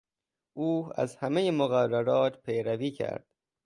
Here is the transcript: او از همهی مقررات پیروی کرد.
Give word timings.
او 0.53 0.91
از 0.99 1.15
همهی 1.15 1.51
مقررات 1.51 2.41
پیروی 2.41 2.91
کرد. 2.91 3.27